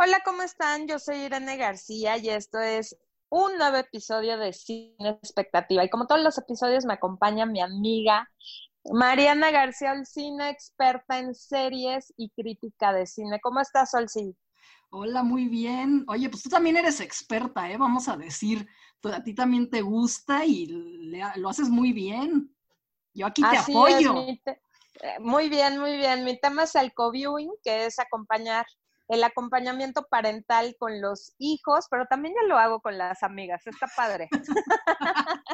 Hola, 0.00 0.20
¿cómo 0.24 0.42
están? 0.42 0.86
Yo 0.86 1.00
soy 1.00 1.16
Irene 1.16 1.56
García 1.56 2.16
y 2.18 2.28
esto 2.28 2.60
es 2.60 2.96
un 3.30 3.58
nuevo 3.58 3.78
episodio 3.78 4.38
de 4.38 4.52
Cine 4.52 5.08
Expectativa. 5.20 5.82
Y 5.84 5.90
como 5.90 6.06
todos 6.06 6.22
los 6.22 6.38
episodios 6.38 6.84
me 6.84 6.92
acompaña 6.92 7.46
mi 7.46 7.60
amiga 7.60 8.30
Mariana 8.92 9.50
García 9.50 9.90
Olcina, 9.90 10.50
experta 10.50 11.18
en 11.18 11.34
series 11.34 12.14
y 12.16 12.30
crítica 12.30 12.92
de 12.92 13.06
cine. 13.06 13.40
¿Cómo 13.42 13.60
estás, 13.60 13.92
Olcina? 13.92 14.32
Hola, 14.90 15.24
muy 15.24 15.48
bien. 15.48 16.04
Oye, 16.06 16.30
pues 16.30 16.44
tú 16.44 16.48
también 16.48 16.76
eres 16.76 17.00
experta, 17.00 17.68
¿eh? 17.68 17.76
Vamos 17.76 18.06
a 18.06 18.16
decir, 18.16 18.68
a 19.02 19.24
ti 19.24 19.34
también 19.34 19.68
te 19.68 19.82
gusta 19.82 20.44
y 20.44 20.68
lo 21.34 21.48
haces 21.48 21.68
muy 21.70 21.92
bien. 21.92 22.54
Yo 23.14 23.26
aquí 23.26 23.42
te 23.42 23.56
apoyo. 23.56 24.14
Eh, 24.16 25.18
muy 25.18 25.48
bien, 25.48 25.80
muy 25.80 25.96
bien. 25.96 26.22
Mi 26.22 26.38
tema 26.38 26.62
es 26.62 26.76
el 26.76 26.94
co-viewing, 26.94 27.50
que 27.64 27.86
es 27.86 27.98
acompañar 27.98 28.64
el 29.08 29.24
acompañamiento 29.24 30.06
parental 30.08 30.76
con 30.78 31.00
los 31.00 31.34
hijos, 31.38 31.86
pero 31.90 32.06
también 32.06 32.34
ya 32.40 32.46
lo 32.46 32.58
hago 32.58 32.80
con 32.80 32.98
las 32.98 33.22
amigas, 33.22 33.66
está 33.66 33.86
padre. 33.96 34.28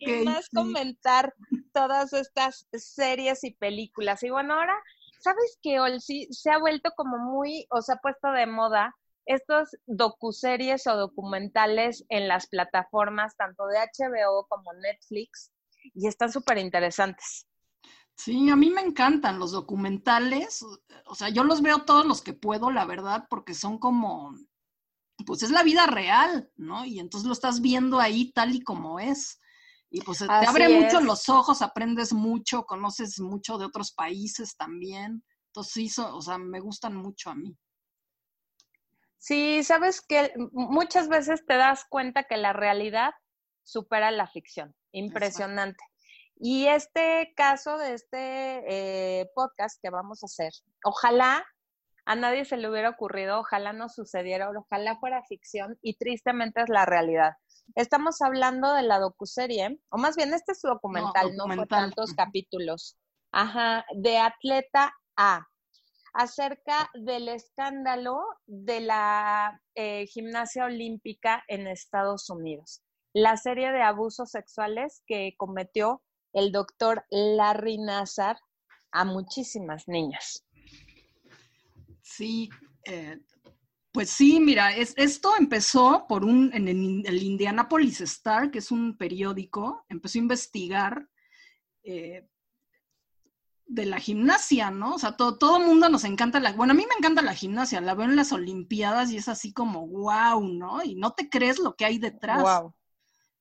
y 0.00 0.24
más 0.24 0.48
comentar 0.48 1.34
todas 1.72 2.12
estas 2.12 2.66
series 2.72 3.44
y 3.44 3.52
películas. 3.52 4.22
Y 4.22 4.30
bueno, 4.30 4.54
ahora, 4.54 4.76
¿sabes 5.20 5.58
qué, 5.62 5.78
Olsi? 5.80 6.26
Se 6.30 6.50
ha 6.50 6.58
vuelto 6.58 6.90
como 6.96 7.18
muy, 7.18 7.66
o 7.70 7.82
se 7.82 7.92
ha 7.92 7.96
puesto 7.96 8.32
de 8.32 8.46
moda 8.46 8.96
estos 9.26 9.76
docuseries 9.86 10.86
o 10.86 10.96
documentales 10.96 12.04
en 12.08 12.28
las 12.28 12.48
plataformas, 12.48 13.36
tanto 13.36 13.66
de 13.66 13.78
HBO 13.78 14.46
como 14.48 14.72
Netflix, 14.72 15.52
y 15.94 16.08
están 16.08 16.32
súper 16.32 16.58
interesantes. 16.58 17.46
Sí, 18.22 18.50
a 18.50 18.56
mí 18.56 18.68
me 18.68 18.82
encantan 18.82 19.38
los 19.38 19.52
documentales, 19.52 20.62
o 21.06 21.14
sea, 21.14 21.30
yo 21.30 21.42
los 21.42 21.62
veo 21.62 21.86
todos 21.86 22.04
los 22.04 22.20
que 22.20 22.34
puedo, 22.34 22.70
la 22.70 22.84
verdad, 22.84 23.26
porque 23.30 23.54
son 23.54 23.78
como, 23.78 24.34
pues 25.24 25.42
es 25.42 25.50
la 25.50 25.62
vida 25.62 25.86
real, 25.86 26.52
¿no? 26.56 26.84
Y 26.84 26.98
entonces 27.00 27.26
lo 27.26 27.32
estás 27.32 27.62
viendo 27.62 27.98
ahí 27.98 28.30
tal 28.32 28.54
y 28.54 28.60
como 28.60 29.00
es. 29.00 29.40
Y 29.88 30.02
pues 30.02 30.18
te 30.18 30.26
abre 30.30 30.68
mucho 30.68 31.00
los 31.00 31.30
ojos, 31.30 31.62
aprendes 31.62 32.12
mucho, 32.12 32.66
conoces 32.66 33.18
mucho 33.20 33.56
de 33.56 33.64
otros 33.64 33.92
países 33.92 34.54
también. 34.54 35.24
Entonces 35.46 35.72
sí, 35.72 36.02
o 36.02 36.20
sea, 36.20 36.36
me 36.36 36.60
gustan 36.60 36.96
mucho 36.96 37.30
a 37.30 37.34
mí. 37.34 37.56
Sí, 39.16 39.64
sabes 39.64 40.02
que 40.02 40.34
muchas 40.52 41.08
veces 41.08 41.46
te 41.46 41.54
das 41.54 41.86
cuenta 41.88 42.24
que 42.24 42.36
la 42.36 42.52
realidad 42.52 43.14
supera 43.62 44.10
la 44.10 44.26
ficción. 44.26 44.76
Impresionante. 44.92 45.82
Y 46.42 46.68
este 46.68 47.34
caso 47.36 47.76
de 47.76 47.92
este 47.92 49.20
eh, 49.20 49.30
podcast 49.34 49.78
que 49.82 49.90
vamos 49.90 50.22
a 50.22 50.26
hacer, 50.26 50.52
ojalá 50.84 51.44
a 52.06 52.16
nadie 52.16 52.46
se 52.46 52.56
le 52.56 52.70
hubiera 52.70 52.88
ocurrido, 52.88 53.40
ojalá 53.40 53.74
no 53.74 53.90
sucediera, 53.90 54.50
ojalá 54.50 54.96
fuera 54.98 55.22
ficción 55.24 55.78
y 55.82 55.98
tristemente 55.98 56.62
es 56.62 56.70
la 56.70 56.86
realidad. 56.86 57.34
Estamos 57.74 58.22
hablando 58.22 58.72
de 58.72 58.82
la 58.82 58.98
docuserie, 58.98 59.78
o 59.90 59.98
más 59.98 60.16
bien 60.16 60.32
este 60.32 60.52
es 60.52 60.62
documental, 60.62 61.36
no, 61.36 61.44
fue 61.44 61.66
tantos 61.66 62.14
capítulos, 62.14 62.96
ajá, 63.32 63.84
de 63.94 64.16
Atleta 64.16 64.94
A, 65.16 65.46
acerca 66.14 66.90
del 66.94 67.28
escándalo 67.28 68.18
de 68.46 68.80
la 68.80 69.60
eh, 69.74 70.06
gimnasia 70.06 70.64
olímpica 70.64 71.44
en 71.48 71.66
Estados 71.66 72.30
Unidos, 72.30 72.82
la 73.12 73.36
serie 73.36 73.72
de 73.72 73.82
abusos 73.82 74.30
sexuales 74.30 75.02
que 75.06 75.34
cometió 75.36 76.02
el 76.32 76.52
doctor 76.52 77.04
Larry 77.10 77.78
Nazar 77.78 78.38
a 78.92 79.04
muchísimas 79.04 79.86
niñas. 79.88 80.44
Sí, 82.02 82.50
eh, 82.84 83.20
pues 83.92 84.10
sí, 84.10 84.38
mira, 84.38 84.74
esto 84.76 85.32
empezó 85.36 86.06
por 86.08 86.24
un, 86.24 86.50
en 86.54 86.68
el, 86.68 87.22
Indianapolis 87.22 88.00
Star, 88.02 88.50
que 88.50 88.58
es 88.58 88.70
un 88.70 88.96
periódico, 88.96 89.84
empezó 89.88 90.18
a 90.18 90.22
investigar 90.22 91.08
eh, 91.82 92.28
de 93.66 93.86
la 93.86 93.98
gimnasia, 93.98 94.70
¿no? 94.70 94.94
O 94.94 94.98
sea, 94.98 95.16
todo, 95.16 95.38
todo 95.38 95.56
el 95.56 95.66
mundo 95.66 95.88
nos 95.88 96.04
encanta 96.04 96.38
la, 96.38 96.52
bueno, 96.52 96.72
a 96.72 96.76
mí 96.76 96.84
me 96.88 96.94
encanta 96.98 97.22
la 97.22 97.34
gimnasia, 97.34 97.80
la 97.80 97.94
veo 97.94 98.06
en 98.06 98.16
las 98.16 98.32
Olimpiadas 98.32 99.10
y 99.10 99.16
es 99.16 99.28
así 99.28 99.52
como, 99.52 99.88
wow, 99.88 100.40
¿no? 100.40 100.84
Y 100.84 100.94
no 100.94 101.12
te 101.12 101.28
crees 101.28 101.58
lo 101.58 101.74
que 101.74 101.84
hay 101.84 101.98
detrás. 101.98 102.42
Wow. 102.42 102.74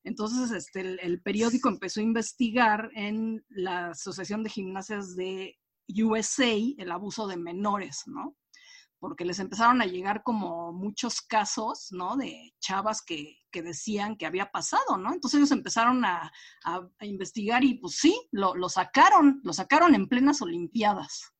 Entonces, 0.03 0.51
este, 0.51 1.05
el, 1.05 1.21
periódico 1.21 1.69
empezó 1.69 1.99
a 1.99 2.03
investigar 2.03 2.89
en 2.93 3.43
la 3.49 3.89
Asociación 3.89 4.43
de 4.43 4.49
Gimnasias 4.49 5.15
de 5.15 5.57
USA 5.89 6.53
el 6.77 6.91
abuso 6.91 7.27
de 7.27 7.37
menores, 7.37 8.03
¿no? 8.05 8.35
Porque 8.99 9.25
les 9.25 9.39
empezaron 9.39 9.81
a 9.81 9.85
llegar 9.85 10.23
como 10.23 10.71
muchos 10.71 11.21
casos, 11.21 11.87
¿no? 11.91 12.15
De 12.15 12.53
chavas 12.59 13.01
que, 13.01 13.37
decían 13.51 14.15
que 14.15 14.25
había 14.25 14.51
pasado, 14.51 14.97
¿no? 14.97 15.13
Entonces 15.13 15.39
ellos 15.39 15.51
empezaron 15.51 16.05
a, 16.05 16.31
investigar 17.01 17.63
y 17.63 17.75
pues 17.75 17.95
sí, 17.95 18.27
lo, 18.31 18.69
sacaron, 18.69 19.41
lo 19.43 19.53
sacaron 19.53 19.95
en 19.95 20.07
plenas 20.07 20.41
Olimpiadas. 20.41 21.33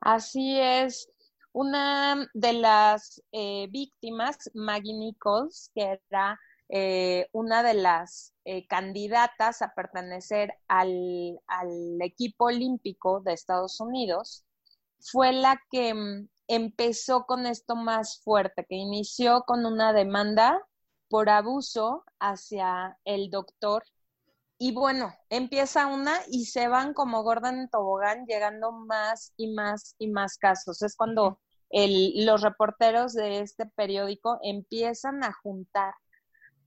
Así 0.00 0.58
es. 0.58 1.08
Una 1.52 2.26
de 2.32 2.54
las 2.54 3.22
eh, 3.30 3.68
víctimas, 3.70 4.50
Maggie 4.54 4.94
Nichols, 4.94 5.70
que 5.74 6.00
era 6.10 6.38
eh, 6.74 7.28
una 7.32 7.62
de 7.62 7.74
las 7.74 8.32
eh, 8.46 8.66
candidatas 8.66 9.60
a 9.60 9.74
pertenecer 9.74 10.54
al, 10.68 11.38
equipo 12.00 12.46
olímpico 12.46 13.20
de 13.20 13.34
Estados 13.34 13.78
Unidos, 13.78 14.46
fue 14.98 15.32
la 15.34 15.60
que 15.70 15.92
mm, 15.92 16.28
empezó 16.48 17.26
con 17.26 17.46
esto 17.46 17.76
más 17.76 18.22
fuerte, 18.24 18.64
que 18.66 18.76
inició 18.76 19.42
con 19.42 19.66
una 19.66 19.92
demanda 19.92 20.66
por 21.10 21.28
abuso 21.28 22.04
hacia 22.18 22.98
el 23.04 23.28
doctor. 23.28 23.84
Y 24.56 24.72
bueno, 24.72 25.12
empieza 25.28 25.86
una 25.88 26.20
y 26.30 26.46
se 26.46 26.68
van 26.68 26.94
como 26.94 27.22
Gordon 27.22 27.58
en 27.58 27.68
tobogán, 27.68 28.24
llegando 28.24 28.72
más 28.72 29.34
y 29.36 29.52
más 29.52 29.94
y 29.98 30.08
más 30.08 30.38
casos. 30.38 30.80
Es 30.80 30.96
cuando 30.96 31.38
los 31.70 32.40
reporteros 32.40 33.12
de 33.12 33.40
este 33.40 33.66
periódico 33.66 34.38
empiezan 34.42 35.22
a 35.22 35.34
juntar 35.34 35.92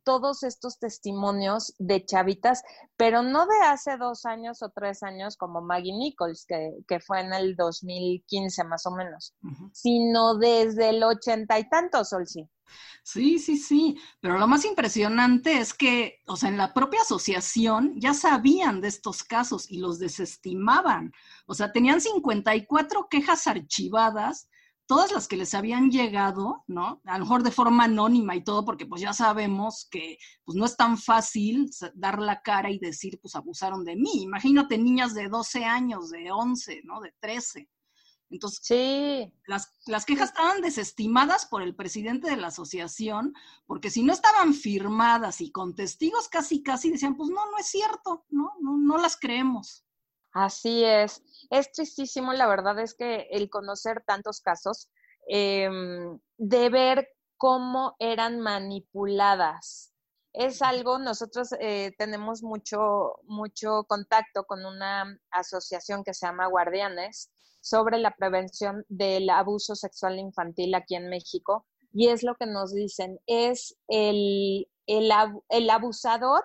todos 0.05 0.43
estos 0.43 0.79
testimonios 0.79 1.73
de 1.79 2.05
chavitas, 2.05 2.63
pero 2.95 3.23
no 3.23 3.45
de 3.45 3.59
hace 3.65 3.97
dos 3.97 4.25
años 4.25 4.61
o 4.61 4.69
tres 4.69 5.03
años 5.03 5.35
como 5.35 5.61
Maggie 5.61 5.97
Nichols, 5.97 6.45
que, 6.45 6.99
fue 7.01 7.19
en 7.19 7.33
el 7.33 7.55
2015 7.57 8.63
más 8.63 8.85
o 8.85 8.91
menos, 8.91 9.35
sino 9.73 10.37
desde 10.37 10.89
el 10.89 11.03
ochenta 11.03 11.59
y 11.59 11.67
tantos, 11.67 12.09
Solsi. 12.09 12.47
Sí, 13.03 13.37
sí, 13.37 13.57
sí, 13.57 13.97
pero 14.19 14.37
lo 14.39 14.47
más 14.47 14.65
impresionante 14.65 15.59
es 15.59 15.73
que, 15.73 16.21
o 16.25 16.35
sea, 16.35 16.49
en 16.49 16.57
la 16.57 16.73
propia 16.73 17.01
asociación 17.01 17.93
ya 17.99 18.13
sabían 18.13 18.81
de 18.81 18.87
estos 18.87 19.23
casos 19.23 19.69
y 19.69 19.77
los 19.77 19.99
desestimaban. 19.99 21.11
O 21.45 21.53
sea, 21.53 21.71
tenían 21.71 22.01
54 22.01 23.07
quejas 23.09 23.45
archivadas 23.45 24.49
todas 24.87 25.11
las 25.11 25.27
que 25.27 25.37
les 25.37 25.53
habían 25.53 25.89
llegado, 25.89 26.63
¿no? 26.67 27.01
A 27.05 27.17
lo 27.17 27.25
mejor 27.25 27.43
de 27.43 27.51
forma 27.51 27.85
anónima 27.85 28.35
y 28.35 28.43
todo, 28.43 28.65
porque 28.65 28.85
pues 28.85 29.01
ya 29.01 29.13
sabemos 29.13 29.87
que 29.89 30.17
pues 30.43 30.55
no 30.55 30.65
es 30.65 30.77
tan 30.77 30.97
fácil 30.97 31.69
dar 31.93 32.19
la 32.19 32.41
cara 32.41 32.69
y 32.69 32.79
decir, 32.79 33.19
pues 33.21 33.35
abusaron 33.35 33.83
de 33.83 33.95
mí. 33.95 34.23
Imagínate 34.23 34.77
niñas 34.77 35.13
de 35.13 35.27
12 35.27 35.65
años, 35.65 36.09
de 36.09 36.31
11, 36.31 36.81
¿no? 36.83 37.01
De 37.01 37.13
13. 37.19 37.69
Entonces, 38.29 38.59
sí. 38.63 39.33
las, 39.47 39.71
las 39.85 40.05
quejas 40.05 40.29
estaban 40.29 40.61
desestimadas 40.61 41.45
por 41.45 41.61
el 41.61 41.75
presidente 41.75 42.29
de 42.29 42.37
la 42.37 42.47
asociación, 42.47 43.33
porque 43.65 43.89
si 43.89 44.03
no 44.03 44.13
estaban 44.13 44.53
firmadas 44.53 45.41
y 45.41 45.51
con 45.51 45.75
testigos 45.75 46.27
casi, 46.27 46.63
casi 46.63 46.91
decían, 46.91 47.15
pues 47.15 47.29
no, 47.29 47.49
no 47.51 47.57
es 47.57 47.67
cierto, 47.67 48.25
¿no? 48.29 48.53
No, 48.61 48.77
no 48.77 48.97
las 48.97 49.15
creemos. 49.17 49.85
Así 50.33 50.83
es. 50.83 51.23
Es 51.49 51.71
tristísimo, 51.71 52.33
la 52.33 52.47
verdad 52.47 52.79
es 52.79 52.95
que 52.95 53.27
el 53.31 53.49
conocer 53.49 54.03
tantos 54.05 54.41
casos, 54.41 54.89
em, 55.27 56.19
de 56.37 56.69
ver 56.69 57.09
cómo 57.37 57.95
eran 57.99 58.39
manipuladas. 58.39 59.93
Es 60.33 60.61
algo, 60.61 60.99
nosotros 60.99 61.49
eh, 61.59 61.93
tenemos 61.97 62.43
mucho, 62.43 63.19
mucho 63.23 63.85
contacto 63.87 64.43
con 64.43 64.65
una 64.65 65.17
asociación 65.31 66.03
que 66.03 66.13
se 66.13 66.25
llama 66.25 66.47
Guardianes 66.47 67.31
sobre 67.61 67.97
la 67.97 68.11
prevención 68.11 68.85
del 68.89 69.29
abuso 69.29 69.75
sexual 69.75 70.19
infantil 70.19 70.75
aquí 70.75 70.95
en 70.95 71.09
México. 71.09 71.65
Y 71.93 72.09
es 72.09 72.23
lo 72.23 72.35
que 72.35 72.45
nos 72.45 72.73
dicen, 72.73 73.19
es 73.25 73.77
el, 73.87 74.67
el, 74.87 75.11
el 75.49 75.69
abusador 75.69 76.43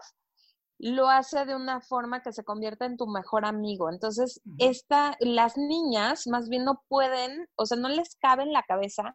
lo 0.82 1.10
hace 1.10 1.44
de 1.44 1.54
una 1.54 1.82
forma 1.82 2.22
que 2.22 2.32
se 2.32 2.42
convierta 2.42 2.86
en 2.86 2.96
tu 2.96 3.06
mejor 3.06 3.44
amigo. 3.44 3.90
Entonces, 3.90 4.40
esta, 4.56 5.14
las 5.20 5.58
niñas 5.58 6.26
más 6.26 6.48
bien 6.48 6.64
no 6.64 6.82
pueden, 6.88 7.46
o 7.56 7.66
sea, 7.66 7.76
no 7.76 7.90
les 7.90 8.16
cabe 8.16 8.44
en 8.44 8.52
la 8.52 8.62
cabeza 8.62 9.14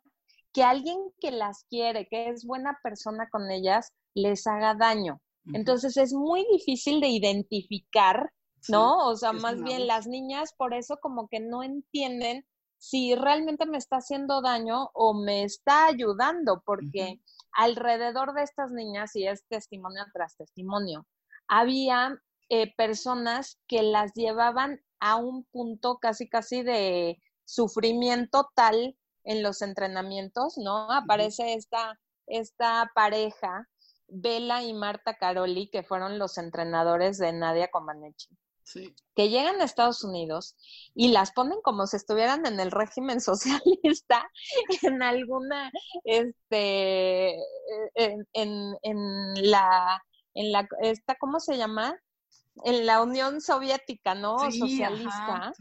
que 0.53 0.63
alguien 0.63 0.99
que 1.19 1.31
las 1.31 1.65
quiere, 1.67 2.07
que 2.07 2.29
es 2.29 2.45
buena 2.45 2.77
persona 2.83 3.27
con 3.31 3.49
ellas, 3.49 3.91
les 4.13 4.45
haga 4.45 4.75
daño. 4.75 5.21
Entonces, 5.53 5.97
es 5.97 6.13
muy 6.13 6.45
difícil 6.51 7.01
de 7.01 7.07
identificar, 7.07 8.31
¿no? 8.69 9.07
o 9.07 9.15
sea, 9.15 9.31
más 9.33 9.61
bien 9.61 9.87
las 9.87 10.07
niñas 10.07 10.53
por 10.57 10.73
eso 10.73 10.97
como 11.01 11.27
que 11.27 11.39
no 11.39 11.61
entienden 11.63 12.45
si 12.77 13.15
realmente 13.15 13.65
me 13.65 13.77
está 13.77 13.97
haciendo 13.97 14.41
daño 14.41 14.89
o 14.93 15.13
me 15.13 15.43
está 15.43 15.87
ayudando, 15.87 16.61
porque 16.65 17.19
alrededor 17.53 18.33
de 18.33 18.43
estas 18.43 18.71
niñas, 18.71 19.15
y 19.15 19.27
es 19.27 19.45
testimonio 19.47 20.03
tras 20.13 20.35
testimonio, 20.35 21.05
había 21.47 22.21
eh, 22.49 22.73
personas 22.75 23.59
que 23.67 23.81
las 23.81 24.13
llevaban 24.13 24.81
a 24.99 25.15
un 25.15 25.45
punto 25.45 25.97
casi, 25.99 26.29
casi 26.29 26.63
de 26.63 27.19
sufrimiento 27.43 28.49
tal 28.55 28.97
en 29.23 29.43
los 29.43 29.61
entrenamientos, 29.61 30.57
¿no? 30.57 30.91
Aparece 30.91 31.53
esta, 31.53 31.99
esta 32.27 32.91
pareja, 32.93 33.67
Bella 34.07 34.63
y 34.63 34.73
Marta 34.73 35.15
Caroli, 35.15 35.69
que 35.69 35.83
fueron 35.83 36.19
los 36.19 36.37
entrenadores 36.37 37.17
de 37.17 37.33
Nadia 37.33 37.69
Comaneci. 37.69 38.29
que 39.15 39.29
llegan 39.29 39.61
a 39.61 39.63
Estados 39.63 40.03
Unidos 40.03 40.55
y 40.93 41.09
las 41.09 41.31
ponen 41.31 41.59
como 41.63 41.85
si 41.87 41.97
estuvieran 41.97 42.45
en 42.45 42.59
el 42.59 42.71
régimen 42.71 43.21
socialista, 43.21 44.29
en 44.83 45.01
alguna, 45.01 45.71
este, 46.03 47.35
en, 47.95 48.27
en, 48.33 48.77
en 48.83 49.51
la, 49.51 50.03
en 50.35 50.51
la, 50.51 50.67
esta, 50.81 51.15
¿cómo 51.15 51.39
se 51.39 51.57
llama? 51.57 51.95
en 52.63 52.85
la 52.85 53.01
Unión 53.01 53.41
Soviética, 53.41 54.15
¿no? 54.15 54.39
Socialista. 54.39 55.53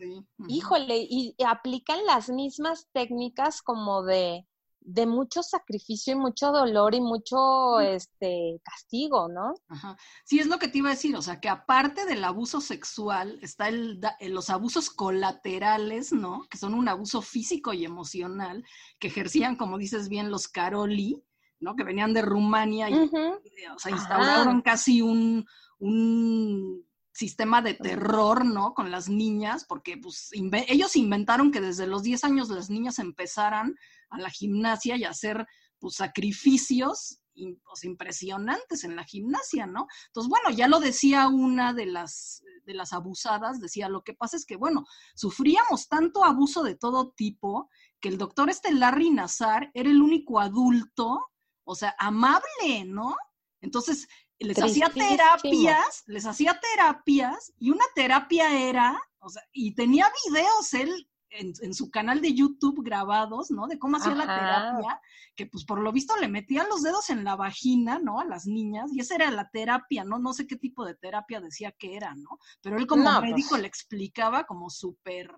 Híjole, 0.49 1.07
y, 1.09 1.35
aplican 1.45 2.05
las 2.07 2.29
mismas 2.29 2.89
técnicas 2.93 3.63
como 3.63 4.05
de, 4.05 4.47
de 4.81 5.07
mucho 5.07 5.43
sacrificio 5.43 6.13
y 6.13 6.17
mucho 6.17 6.53
dolor 6.53 6.95
y 6.95 7.01
mucho 7.01 7.81
este 7.81 8.61
castigo, 8.63 9.29
¿no? 9.29 9.55
Ajá. 9.69 9.97
Sí, 10.25 10.39
es 10.39 10.47
lo 10.47 10.59
que 10.59 10.69
te 10.69 10.79
iba 10.79 10.91
a 10.91 10.93
decir, 10.95 11.17
o 11.17 11.23
sea, 11.23 11.41
que 11.41 11.49
aparte 11.49 12.07
del 12.07 12.23
abuso 12.23 12.61
sexual, 12.61 13.39
está 13.43 13.69
el, 13.69 14.01
los 14.21 14.51
abusos 14.51 14.91
colaterales, 14.91 16.13
¿no? 16.13 16.47
Que 16.49 16.59
son 16.59 16.75
un 16.75 16.89
abuso 16.89 17.23
físico 17.23 17.73
y 17.73 17.85
emocional, 17.85 18.65
que 18.99 19.09
ejercían, 19.09 19.57
como 19.57 19.79
dices 19.79 20.09
bien, 20.09 20.31
los 20.31 20.49
Caroli, 20.49 21.25
¿no? 21.65 21.75
Que 21.75 21.83
venían 21.83 22.15
de 22.15 22.23
Rumania 22.23 22.89
y, 22.89 22.95
o 22.95 23.79
sea, 23.79 23.91
instauraron 23.91 24.63
casi 24.63 25.03
un, 25.03 25.45
un 25.79 26.87
sistema 27.13 27.63
de 27.63 27.75
terror, 27.75 28.45
¿no? 28.45 28.75
Con 28.75 28.91
las 28.91 29.09
niñas, 29.09 29.65
porque 29.67 29.97
pues, 29.97 30.31
ellos 30.69 30.97
inventaron 30.97 31.51
que 31.51 31.61
desde 31.61 31.87
los 31.87 32.03
10 32.03 32.25
años 32.25 32.49
las 32.51 32.71
niñas 32.71 32.99
empezaran 32.99 33.75
a 34.11 34.19
la 34.19 34.31
gimnasia 34.31 34.97
y 34.97 35.05
a 35.05 35.11
hacer 35.11 35.47
pues, 35.79 35.95
sacrificios 35.95 37.21
pues, 37.35 37.85
impresionantes 37.85 38.85
en 38.85 38.97
la 38.97 39.05
gimnasia, 39.05 39.67
¿no? 39.67 39.87
Entonces, 40.07 40.29
bueno, 40.29 40.51
ya 40.51 40.69
lo 40.69 40.81
decía 40.81 41.29
una 41.29 41.73
de 41.73 41.87
las, 41.87 42.43
de 42.65 42.75
las 42.75 42.93
abusadas, 42.93 43.61
decía, 43.61 43.89
lo 43.89 44.03
que 44.03 44.15
pasa 44.15 44.37
es 44.37 44.47
que, 44.47 44.57
bueno, 44.57 44.85
sufríamos 45.15 45.89
tanto 45.89 46.25
abuso 46.25 46.63
de 46.63 46.77
todo 46.77 47.13
tipo 47.13 47.71
que 48.01 48.09
el 48.09 48.19
doctor 48.19 48.51
este 48.51 48.73
Larry 48.73 49.11
Nazar 49.11 49.71
era 49.75 49.91
el 49.91 50.03
único 50.03 50.41
adulto, 50.41 51.21
o 51.65 51.75
sea, 51.75 51.95
amable, 51.99 52.85
¿no? 52.87 53.17
Entonces, 53.61 54.07
les 54.39 54.59
hacía 54.63 54.89
terapias, 54.91 56.05
les 56.07 56.27
hacía 56.27 56.61
terapias, 56.61 57.53
y 57.59 57.71
una 57.71 57.85
terapia 57.95 58.69
era, 58.69 59.01
o 59.19 59.29
sea, 59.29 59.43
y 59.53 59.75
tenía 59.75 60.11
videos 60.27 60.75
él 60.75 61.09
en, 61.31 61.75
su 61.75 61.91
canal 61.91 62.21
de 62.21 62.33
YouTube 62.33 62.85
grabados, 62.85 63.51
¿no? 63.51 63.67
De 63.67 63.79
cómo 63.79 63.97
hacía 63.97 64.15
la 64.15 64.27
terapia, 64.27 65.01
que 65.35 65.47
pues 65.47 65.65
por 65.65 65.81
lo 65.81 65.91
visto 65.91 66.17
le 66.17 66.29
metía 66.29 66.65
los 66.69 66.83
dedos 66.83 67.11
en 67.11 67.25
la 67.25 67.35
vagina, 67.35 67.99
¿no? 67.99 68.21
A 68.21 68.25
las 68.25 68.47
niñas, 68.47 68.93
y 68.93 69.01
esa 69.01 69.17
era 69.17 69.31
la 69.31 69.49
terapia, 69.51 70.05
¿no? 70.05 70.19
No 70.19 70.33
sé 70.33 70.47
qué 70.47 70.57
tipo 70.57 70.85
de 70.85 70.95
terapia 70.95 71.41
decía 71.41 71.73
que 71.73 71.97
era, 71.97 72.15
¿no? 72.15 72.39
Pero 72.63 72.79
él 72.79 72.87
como 72.87 73.21
médico 73.21 73.51
pues 73.51 73.63
le 73.63 73.69
explicaba 73.69 74.45
como 74.45 74.71
súper 74.71 75.35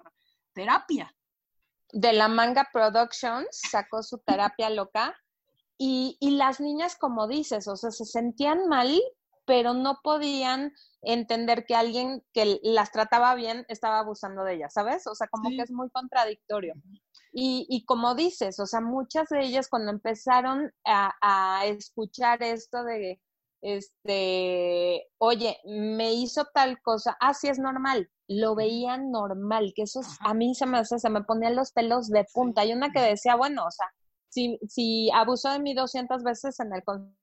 terapia. 0.52 1.14
De 1.92 2.12
la 2.12 2.28
Manga 2.28 2.68
Productions 2.72 3.48
sacó 3.70 4.02
su 4.02 4.18
terapia 4.18 4.68
loca 4.70 5.14
y, 5.78 6.16
y 6.20 6.30
las 6.32 6.60
niñas, 6.60 6.96
como 6.96 7.28
dices, 7.28 7.68
o 7.68 7.76
sea, 7.76 7.90
se 7.90 8.04
sentían 8.04 8.68
mal, 8.68 9.00
pero 9.46 9.74
no 9.74 10.00
podían 10.02 10.72
entender 11.02 11.64
que 11.66 11.76
alguien 11.76 12.22
que 12.32 12.58
las 12.62 12.90
trataba 12.90 13.34
bien 13.34 13.64
estaba 13.68 14.00
abusando 14.00 14.42
de 14.44 14.54
ellas, 14.54 14.72
¿sabes? 14.74 15.06
O 15.06 15.14
sea, 15.14 15.28
como 15.28 15.50
que 15.50 15.62
es 15.62 15.70
muy 15.70 15.88
contradictorio. 15.90 16.74
Y, 17.32 17.66
y, 17.68 17.84
como 17.84 18.14
dices, 18.14 18.58
o 18.60 18.66
sea, 18.66 18.80
muchas 18.80 19.28
de 19.28 19.44
ellas 19.44 19.68
cuando 19.68 19.92
empezaron 19.92 20.72
a, 20.84 21.14
a, 21.20 21.66
escuchar 21.66 22.42
esto 22.42 22.82
de, 22.82 23.20
este, 23.60 25.06
oye, 25.18 25.58
me 25.64 26.12
hizo 26.14 26.46
tal 26.52 26.80
cosa, 26.82 27.16
así 27.20 27.48
ah, 27.48 27.50
es 27.52 27.58
normal, 27.58 28.10
lo 28.26 28.54
veían 28.54 29.10
normal, 29.10 29.72
que 29.76 29.82
eso 29.82 30.00
a 30.20 30.34
mí 30.34 30.54
se 30.54 30.66
me, 30.66 30.84
se 30.84 31.10
me 31.10 31.22
ponían 31.22 31.56
los 31.56 31.72
pelos 31.72 32.08
de 32.08 32.24
punta. 32.32 32.62
Hay 32.62 32.72
una 32.72 32.90
que 32.90 33.00
decía, 33.00 33.36
bueno, 33.36 33.66
o 33.66 33.70
sea, 33.70 33.86
si, 34.36 34.58
si 34.68 35.10
abusó 35.14 35.50
de 35.50 35.60
mí 35.60 35.72
200 35.72 36.22
veces 36.22 36.60
en 36.60 36.74
el 36.74 36.82
consultorio 36.84 37.16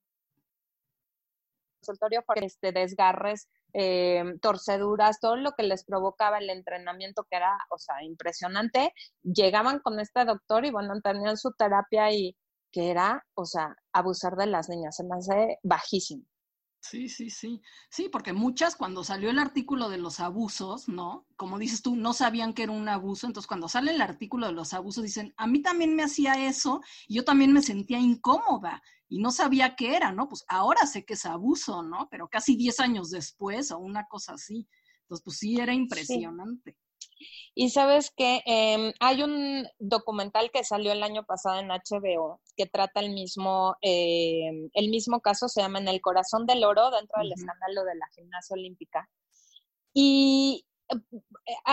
por 2.26 2.44
este, 2.44 2.72
desgarres, 2.72 3.50
eh, 3.74 4.24
torceduras, 4.42 5.20
todo 5.20 5.36
lo 5.36 5.52
que 5.52 5.64
les 5.64 5.86
provocaba 5.86 6.40
el 6.40 6.50
entrenamiento, 6.50 7.26
que 7.30 7.38
era, 7.38 7.56
o 7.70 7.78
sea, 7.78 8.04
impresionante, 8.04 8.94
llegaban 9.22 9.80
con 9.80 10.00
este 10.00 10.26
doctor 10.26 10.66
y 10.66 10.72
bueno, 10.72 11.00
tenían 11.02 11.38
su 11.38 11.52
terapia 11.54 12.12
y 12.12 12.36
que 12.72 12.90
era, 12.90 13.24
o 13.36 13.46
sea, 13.46 13.76
abusar 13.92 14.36
de 14.36 14.48
las 14.48 14.70
niñas, 14.70 14.96
se 14.96 15.04
me 15.04 15.18
hace 15.18 15.60
bajísimo. 15.62 16.24
Sí, 16.84 17.08
sí, 17.08 17.30
sí. 17.30 17.62
Sí, 17.90 18.10
porque 18.10 18.34
muchas 18.34 18.76
cuando 18.76 19.06
salió 19.06 19.30
el 19.30 19.40
artículo 19.40 19.88
de 19.88 19.98
los 19.98 20.20
abusos, 20.20 20.90
¿no? 20.90 21.26
Como 21.38 21.58
dices 21.58 21.82
tú, 21.82 21.96
no 21.96 22.12
sabían 22.12 22.54
que 22.54 22.64
era 22.64 22.74
un 22.74 22.90
abuso. 22.90 23.26
Entonces, 23.26 23.48
cuando 23.48 23.70
sale 23.70 23.92
el 23.96 24.02
artículo 24.02 24.48
de 24.48 24.52
los 24.52 24.74
abusos, 24.74 25.02
dicen, 25.02 25.34
a 25.38 25.48
mí 25.48 25.62
también 25.62 25.96
me 25.96 26.04
hacía 26.04 26.34
eso 26.46 26.82
y 27.08 27.16
yo 27.16 27.24
también 27.24 27.54
me 27.54 27.62
sentía 27.62 28.00
incómoda 28.00 28.84
y 29.08 29.20
no 29.20 29.32
sabía 29.32 29.78
qué 29.78 29.96
era, 29.96 30.12
¿no? 30.12 30.28
Pues 30.28 30.44
ahora 30.50 30.86
sé 30.86 31.06
que 31.06 31.14
es 31.14 31.26
abuso, 31.26 31.84
¿no? 31.84 32.10
Pero 32.12 32.28
casi 32.28 32.58
10 32.58 32.82
años 32.82 33.10
después 33.12 33.72
o 33.72 33.80
una 33.80 34.06
cosa 34.08 34.34
así. 34.34 34.68
Entonces, 35.04 35.24
pues 35.24 35.38
sí, 35.38 35.60
era 35.62 35.74
impresionante. 35.74 36.78
Y 37.56 37.70
sabes 37.70 38.12
que 38.16 38.42
em, 38.46 38.94
hay 39.00 39.24
un 39.24 39.68
documental 39.80 40.52
que 40.52 40.64
salió 40.64 40.92
el 40.92 41.04
año 41.04 41.24
pasado 41.24 41.60
en 41.60 41.70
HBO 41.70 42.42
que 42.58 42.66
trata 42.66 43.00
el 43.00 43.12
mismo, 43.12 43.76
em, 43.82 44.70
el 44.74 44.90
mismo 44.90 45.22
caso, 45.22 45.48
se 45.48 45.62
llama 45.62 45.80
En 45.80 45.88
el 45.88 46.02
corazón 46.02 46.46
del 46.46 46.64
oro, 46.64 46.92
dentro 46.92 47.20
del 47.22 47.34
escándalo 47.34 47.84
de 47.84 47.96
la 47.96 48.08
gimnasia 48.16 48.56
olímpica. 48.56 49.10
Y 49.94 50.66
eh, 50.90 50.96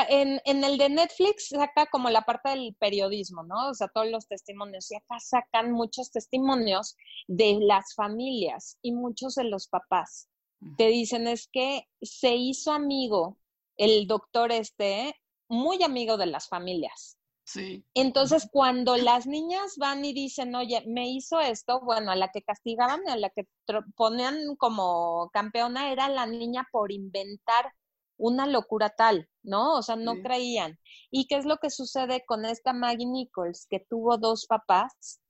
en, 0.08 0.40
en, 0.44 0.64
el 0.64 0.78
de 0.78 0.88
Netflix 0.88 1.48
saca 1.48 1.86
como 1.86 2.10
la 2.10 2.22
parte 2.22 2.50
del 2.50 2.75
periodismo, 2.78 3.43
¿no? 3.43 3.70
O 3.70 3.75
sea, 3.75 3.88
todos 3.88 4.08
los 4.10 4.26
testimonios. 4.28 4.90
Y 4.90 4.96
acá 4.96 5.19
sacan 5.20 5.72
muchos 5.72 6.10
testimonios 6.10 6.96
de 7.26 7.58
las 7.60 7.94
familias 7.94 8.79
y 8.82 8.93
muchos 8.93 9.34
de 9.34 9.44
los 9.44 9.69
papás. 9.69 10.29
Te 10.76 10.88
dicen 10.88 11.26
es 11.26 11.48
que 11.50 11.88
se 12.03 12.34
hizo 12.34 12.72
amigo 12.72 13.38
el 13.79 14.06
doctor 14.06 14.53
este 14.53 15.15
muy 15.50 15.82
amigo 15.82 16.16
de 16.16 16.26
las 16.26 16.48
familias. 16.48 17.19
Sí. 17.44 17.84
Entonces, 17.94 18.48
cuando 18.50 18.96
las 18.96 19.26
niñas 19.26 19.76
van 19.76 20.04
y 20.04 20.12
dicen, 20.12 20.54
oye, 20.54 20.84
me 20.86 21.10
hizo 21.10 21.40
esto, 21.40 21.80
bueno, 21.80 22.12
a 22.12 22.16
la 22.16 22.30
que 22.30 22.42
castigaban, 22.42 23.00
a 23.08 23.16
la 23.16 23.28
que 23.30 23.48
ponían 23.96 24.56
como 24.56 25.28
campeona 25.32 25.90
era 25.90 26.08
la 26.08 26.26
niña 26.26 26.66
por 26.70 26.92
inventar 26.92 27.72
una 28.16 28.46
locura 28.46 28.90
tal, 28.90 29.28
¿no? 29.42 29.76
O 29.76 29.82
sea, 29.82 29.96
no 29.96 30.22
creían. 30.22 30.78
¿Y 31.10 31.26
qué 31.26 31.36
es 31.36 31.44
lo 31.44 31.56
que 31.56 31.70
sucede 31.70 32.22
con 32.24 32.44
esta 32.44 32.72
Maggie 32.72 33.06
Nichols, 33.06 33.66
que 33.69 33.80
tuvo 33.80 34.19
dos 34.19 34.46
papás 34.46 35.20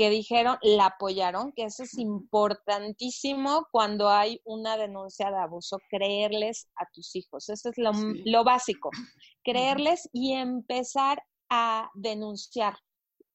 que 0.00 0.08
dijeron, 0.08 0.56
la 0.62 0.86
apoyaron, 0.86 1.52
que 1.52 1.64
eso 1.64 1.82
es 1.82 1.98
importantísimo 1.98 3.66
cuando 3.70 4.08
hay 4.08 4.40
una 4.46 4.78
denuncia 4.78 5.30
de 5.30 5.36
abuso, 5.36 5.76
creerles 5.90 6.70
a 6.76 6.86
tus 6.90 7.14
hijos. 7.16 7.50
Eso 7.50 7.68
es 7.68 7.74
lo, 7.76 8.42
básico, 8.42 8.88
creerles 9.44 10.08
y 10.14 10.32
empezar 10.32 11.22
a 11.50 11.90
denunciar. 11.92 12.78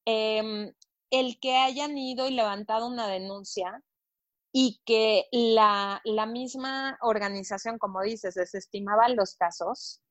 Em, 0.06 0.72
el 1.10 1.38
que 1.38 1.56
hayan 1.56 1.96
ido 1.96 2.26
y 2.26 2.32
levantado 2.32 2.88
una 2.88 3.06
denuncia 3.06 3.80
y 4.50 4.80
que 4.84 5.26
la, 5.30 6.00
la 6.02 6.26
misma 6.26 6.98
organización, 7.00 7.78
como 7.78 8.02
dices, 8.02 8.34
desestimaba 8.34 9.08
los 9.10 9.36
casos 9.36 10.02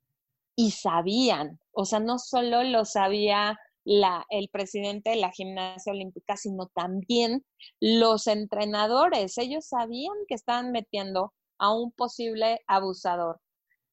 y 0.55 0.71
sabían, 0.71 1.59
o 1.74 1.83
sea, 1.83 2.00
no 2.00 2.17
solo 2.17 2.63
lo 2.63 2.85
sabía 2.85 3.59
la, 3.85 4.25
el 4.29 4.49
presidente 4.49 5.11
de 5.11 5.17
la 5.17 5.31
gimnasia 5.31 5.93
olímpica, 5.93 6.35
sino 6.35 6.67
también 6.67 7.45
los 7.79 8.27
entrenadores. 8.27 9.37
Ellos 9.37 9.67
sabían 9.67 10.15
que 10.27 10.35
estaban 10.35 10.71
metiendo 10.71 11.33
a 11.59 11.73
un 11.73 11.91
posible 11.91 12.61
abusador 12.67 13.39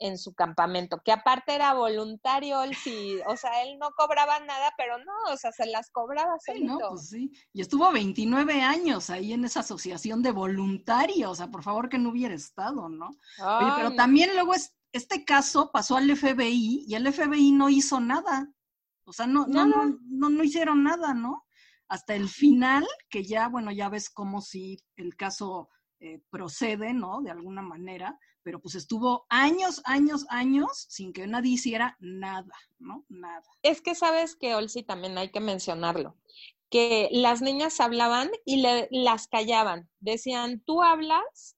en 0.03 0.19
su 0.19 0.35
campamento, 0.35 1.01
que 1.05 1.13
aparte 1.13 1.55
era 1.55 1.75
voluntario, 1.75 2.63
él 2.63 2.75
sí, 2.75 3.21
o 3.29 3.37
sea, 3.37 3.63
él 3.63 3.79
no 3.79 3.91
cobraba 3.97 4.41
nada, 4.41 4.73
pero 4.77 4.99
no, 4.99 5.33
o 5.33 5.37
sea, 5.37 5.53
se 5.53 5.67
las 5.67 5.91
cobraba 5.91 6.33
sí, 6.41 6.65
no, 6.65 6.77
pues 6.91 7.09
sí. 7.09 7.31
Y 7.53 7.61
estuvo 7.61 7.91
29 7.93 8.63
años 8.63 9.11
ahí 9.11 9.33
en 9.33 9.45
esa 9.45 9.61
asociación 9.61 10.21
de 10.21 10.33
voluntarios, 10.33 11.31
o 11.31 11.35
sea, 11.37 11.49
por 11.53 11.63
favor 11.63 11.89
que 11.89 11.99
no 11.99 12.11
hubiera 12.11 12.35
estado, 12.35 12.89
¿no? 12.89 13.11
Oye, 13.39 13.71
pero 13.77 13.95
también 13.95 14.35
luego 14.35 14.55
es, 14.55 14.75
este 14.93 15.25
caso 15.25 15.71
pasó 15.71 15.97
al 15.97 16.11
FBI 16.17 16.85
y 16.89 16.95
el 16.97 17.07
FBI 17.13 17.53
no 17.53 17.69
hizo 17.69 18.01
nada. 18.01 18.53
O 19.05 19.13
sea, 19.13 19.27
no, 19.27 19.47
no, 19.47 19.67
no, 19.67 19.99
no, 20.09 20.29
no 20.29 20.45
hicieron 20.45 20.85
nada, 20.85 21.15
¿no? 21.15 21.45
Hasta 21.89 22.15
el 22.15 22.29
final, 22.29 22.87
que 23.11 23.25
ya, 23.25 23.49
bueno, 23.49 23.71
ya 23.73 23.89
ves 23.89 24.09
cómo 24.11 24.41
si 24.41 24.79
el 24.97 25.17
caso 25.17 25.69
eh, 26.01 26.21
procede, 26.31 26.95
¿no? 26.95 27.21
De 27.23 27.31
alguna 27.31 27.63
manera, 27.63 28.19
pero 28.43 28.61
pues 28.61 28.75
estuvo 28.75 29.27
años, 29.29 29.83
años, 29.85 30.27
años 30.31 30.87
sin 30.89 31.13
que 31.13 31.27
nadie 31.27 31.53
hiciera 31.53 31.97
nada, 32.01 32.55
¿no? 32.79 33.05
Nada. 33.09 33.45
Es 33.63 33.81
que 33.81 33.95
sabes 33.95 34.35
que, 34.35 34.55
Olsi, 34.55 34.83
también 34.83 35.17
hay 35.19 35.31
que 35.31 35.41
mencionarlo, 35.41 36.17
que 36.71 37.09
las 37.13 37.43
niñas 37.43 37.81
hablaban 37.81 38.31
y 38.45 38.63
le, 38.63 38.89
las 38.91 39.29
callaban. 39.29 39.89
Decían, 40.01 40.61
tú 40.65 40.83
hablas 40.83 41.57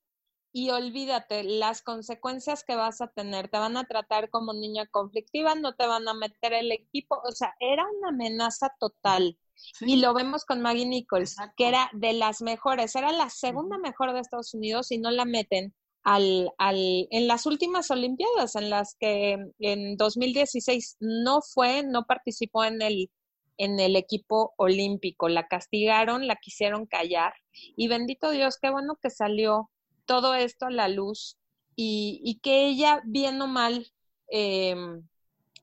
y 0.56 0.70
olvídate 0.70 1.42
las 1.42 1.82
consecuencias 1.82 2.62
que 2.62 2.76
vas 2.76 3.00
a 3.00 3.08
tener. 3.08 3.48
Te 3.48 3.58
van 3.58 3.76
a 3.76 3.86
tratar 3.86 4.30
como 4.30 4.52
niña 4.54 4.86
conflictiva, 4.86 5.56
no 5.56 5.74
te 5.74 5.84
van 5.84 6.06
a 6.06 6.14
meter 6.14 6.52
el 6.52 6.70
equipo. 6.70 7.20
O 7.24 7.32
sea, 7.32 7.56
era 7.58 7.84
una 7.98 8.10
amenaza 8.10 8.72
total. 8.78 9.36
Y 9.80 9.96
lo 9.96 10.14
vemos 10.14 10.44
con 10.44 10.60
Maggie 10.62 10.86
Nichols, 10.86 11.34
que 11.56 11.66
era 11.66 11.90
de 11.92 12.12
las 12.12 12.40
mejores, 12.40 12.94
era 12.94 13.10
la 13.10 13.30
segunda 13.30 13.78
mejor 13.78 14.12
de 14.12 14.20
Estados 14.20 14.54
Unidos 14.54 14.92
y 14.92 14.98
no 14.98 15.10
la 15.10 15.24
meten 15.24 15.74
al, 16.04 16.52
al, 16.56 17.08
en 17.10 17.26
las 17.26 17.46
últimas 17.46 17.90
Olimpiadas, 17.90 18.54
en 18.54 18.70
las 18.70 18.94
que 19.00 19.36
en 19.58 19.96
2016 19.96 20.98
no 21.00 21.40
fue, 21.42 21.82
no 21.82 22.04
participó 22.04 22.64
en 22.64 22.80
el, 22.80 23.10
en 23.58 23.80
el 23.80 23.96
equipo 23.96 24.54
olímpico. 24.56 25.28
La 25.28 25.48
castigaron, 25.48 26.28
la 26.28 26.36
quisieron 26.36 26.86
callar. 26.86 27.32
Y 27.76 27.88
bendito 27.88 28.30
Dios, 28.30 28.56
qué 28.62 28.70
bueno 28.70 28.96
que 29.02 29.10
salió 29.10 29.68
todo 30.06 30.34
esto 30.34 30.66
a 30.66 30.70
la 30.70 30.88
luz 30.88 31.38
y, 31.76 32.40
que 32.42 32.66
ella, 32.66 33.02
bien 33.04 33.40
o 33.42 33.46
mal, 33.46 33.92
em, 34.28 35.06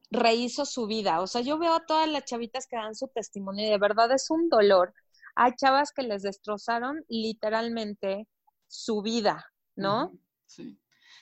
rehizo 0.09 0.65
su 0.65 0.87
vida. 0.87 1.21
O 1.21 1.27
sea, 1.27 1.41
yo 1.41 1.57
veo 1.57 1.73
a 1.73 1.85
todas 1.85 2.09
las 2.09 2.25
chavitas 2.25 2.67
que 2.67 2.75
dan 2.75 2.95
su 2.95 3.07
testimonio 3.07 3.65
y 3.65 3.69
de 3.69 3.77
verdad 3.77 4.11
es 4.11 4.29
un 4.29 4.49
dolor. 4.49 4.93
Hay 5.35 5.53
chavas 5.55 5.91
que 5.93 6.03
les 6.03 6.23
destrozaron 6.23 7.05
literalmente 7.07 8.27
su 8.67 9.01
vida, 9.01 9.45
¿no? 9.75 10.13
Sí. 10.45 10.77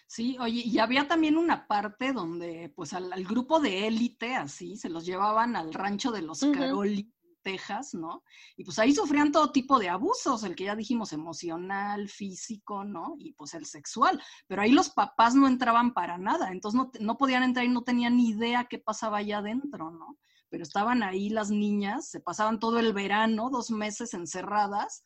Sí, 0.10 0.38
oye, 0.40 0.64
y 0.66 0.80
había 0.80 1.08
también 1.08 1.38
una 1.38 1.68
parte 1.68 2.14
donde, 2.14 2.74
pues, 2.76 2.94
al, 2.94 3.12
grupo 3.26 3.60
de 3.60 3.86
élite, 3.86 4.36
así, 4.36 4.76
se 4.76 4.90
los 4.90 5.06
llevaban 5.06 5.56
al 5.56 5.72
rancho 5.72 6.12
de 6.12 6.24
los 6.24 6.40
Caroli, 6.40 7.14
Texas, 7.42 7.94
¿no? 7.94 8.24
Y 8.56 8.64
pues 8.64 8.80
ahí 8.80 8.94
sufrían 8.94 9.32
todo 9.32 9.52
tipo 9.52 9.80
de 9.80 9.90
abusos, 9.90 10.44
el 10.44 10.56
que 10.56 10.66
ya 10.66 10.76
dijimos 10.76 11.14
emocional, 11.14 12.10
físico, 12.10 12.84
¿no? 12.84 13.16
Y 13.18 13.34
pues 13.34 13.54
el 13.54 13.66
sexual. 13.66 14.22
Pero 14.48 14.62
ahí 14.62 14.72
los 14.72 14.90
papás 14.90 15.36
no 15.36 15.48
entraban 15.48 15.94
para 15.94 16.18
nada, 16.18 16.52
entonces 16.52 16.78
no, 16.78 16.92
no 17.00 17.18
podían 17.18 17.44
entrar 17.44 17.66
y 17.66 17.70
no 17.70 17.84
tenían 17.84 18.18
ni 18.18 18.30
idea 18.30 18.68
qué 18.70 18.80
pasaba 18.80 19.18
allá 19.18 19.40
adentro, 19.40 19.92
¿no? 19.92 20.18
Pero 20.50 20.64
estaban 20.64 21.04
ahí 21.04 21.30
las 21.30 21.52
niñas, 21.52 22.10
se 22.10 22.20
pasaban 22.20 22.60
todo 22.60 22.80
el 22.80 22.94
verano, 22.94 23.50
dos 23.50 23.72
meses 23.72 24.14
encerradas, 24.14 25.04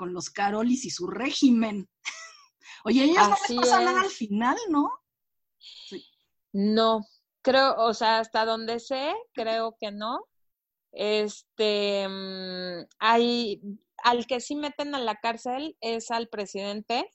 con 0.00 0.14
los 0.14 0.30
Carolis 0.30 0.84
y 0.86 0.90
su 0.90 1.06
régimen. 1.06 1.88
Oye, 2.84 3.04
ellas 3.04 3.28
no 3.28 3.36
les 3.48 3.58
pasa 3.60 3.80
nada 3.80 4.00
al 4.00 4.08
final, 4.08 4.56
¿no? 4.70 4.90
Sí. 5.58 6.02
No, 6.52 7.06
creo, 7.42 7.74
o 7.76 7.94
sea, 7.94 8.18
hasta 8.18 8.44
donde 8.44 8.80
sé, 8.80 9.14
creo 9.34 9.76
que 9.78 9.92
no. 9.92 10.26
Este, 10.92 12.06
mm, 12.08 12.86
hay, 12.98 13.60
al 14.02 14.26
que 14.26 14.40
sí 14.40 14.56
meten 14.56 14.94
a 14.94 14.98
la 14.98 15.16
cárcel 15.16 15.76
es 15.80 16.10
al 16.10 16.28
presidente. 16.28 17.08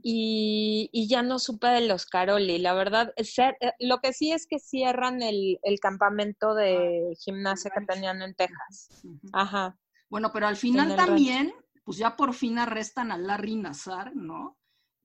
y, 0.00 0.88
y, 0.92 1.08
ya 1.08 1.22
no 1.22 1.40
supe 1.40 1.66
de 1.66 1.80
los 1.88 2.06
Caroli. 2.06 2.58
La 2.58 2.72
verdad, 2.72 3.12
eh, 3.16 3.72
lo 3.80 3.98
que 3.98 4.12
sí 4.12 4.30
es 4.30 4.46
que 4.46 4.60
cierran 4.60 5.22
el, 5.22 5.58
el 5.62 5.80
campamento 5.80 6.54
de 6.54 7.10
ah, 7.10 7.14
gimnasia 7.18 7.72
que 7.76 7.84
tenían 7.84 8.22
en 8.22 8.36
Texas. 8.36 9.02
Ajá. 9.32 9.76
Bueno, 10.08 10.30
pero 10.32 10.46
al 10.46 10.56
final 10.56 10.94
también, 10.94 11.52
pues 11.82 11.98
ya 11.98 12.14
por 12.14 12.32
fin 12.32 12.60
arrestan 12.60 13.10
a 13.10 13.18
Larry 13.18 13.56
Nazar, 13.56 14.14
¿no? 14.14 14.56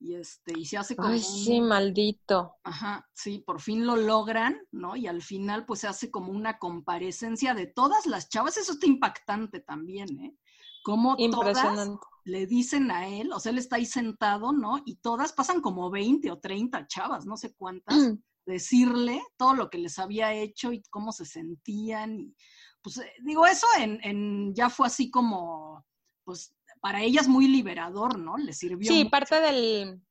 Y 0.02 0.16
este 0.16 0.58
y 0.58 0.64
se 0.64 0.76
hace 0.76 0.96
como 0.96 1.10
Ay, 1.10 1.20
sí, 1.20 1.60
maldito. 1.60 2.56
Ajá, 2.64 3.08
sí, 3.12 3.38
por 3.38 3.60
fin 3.60 3.86
lo 3.86 3.96
logran, 3.96 4.60
¿no? 4.72 4.96
Y 4.96 5.06
al 5.06 5.22
final 5.22 5.64
pues 5.64 5.80
se 5.80 5.86
hace 5.86 6.10
como 6.10 6.32
una 6.32 6.58
comparecencia 6.58 7.54
de 7.54 7.66
todas 7.66 8.06
las 8.06 8.28
chavas, 8.28 8.56
eso 8.56 8.72
está 8.72 8.86
impactante 8.86 9.60
también, 9.60 10.08
¿eh? 10.20 10.36
Como 10.82 11.16
todas 11.16 11.88
le 12.24 12.46
dicen 12.46 12.90
a 12.90 13.08
él, 13.08 13.32
o 13.32 13.40
sea, 13.40 13.50
él 13.50 13.58
está 13.58 13.76
ahí 13.76 13.86
sentado, 13.86 14.52
¿no? 14.52 14.80
Y 14.84 14.96
todas 14.96 15.32
pasan 15.32 15.60
como 15.60 15.90
20 15.90 16.30
o 16.30 16.38
30 16.38 16.86
chavas, 16.86 17.26
no 17.26 17.36
sé 17.36 17.54
cuántas, 17.54 17.96
mm. 17.96 18.22
decirle 18.46 19.22
todo 19.36 19.54
lo 19.54 19.70
que 19.70 19.78
les 19.78 19.98
había 19.98 20.32
hecho 20.32 20.72
y 20.72 20.82
cómo 20.90 21.12
se 21.12 21.24
sentían 21.24 22.20
y 22.20 22.34
pues 22.82 22.98
eh, 22.98 23.12
digo, 23.22 23.46
eso 23.46 23.66
en, 23.78 24.00
en 24.02 24.54
ya 24.54 24.68
fue 24.68 24.88
así 24.88 25.10
como 25.10 25.84
pues 26.24 26.54
para 26.82 27.00
ellas 27.00 27.28
muy 27.28 27.46
liberador, 27.46 28.18
¿no? 28.18 28.36
Le 28.36 28.52
sirvió. 28.52 28.90
Sí, 28.90 29.04
parte 29.04 29.40
del... 29.40 30.02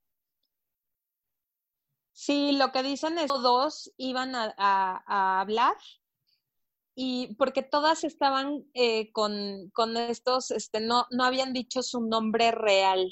Sí, 2.14 2.54
lo 2.54 2.72
que 2.72 2.82
dicen 2.82 3.18
es 3.18 3.24
que 3.24 3.28
todos 3.28 3.92
iban 3.98 4.34
a, 4.36 5.42
hablar 5.42 5.76
y 6.96 7.36
porque 7.36 7.62
todas 7.62 8.06
estaban 8.06 8.64
eh, 8.74 9.12
con, 9.12 9.70
con, 9.74 9.98
estos, 9.98 10.52
este, 10.52 10.80
no, 10.80 11.08
no 11.12 11.26
habían 11.26 11.52
dicho 11.52 11.84
su 11.84 12.02
nombre 12.08 12.52
real. 12.52 13.12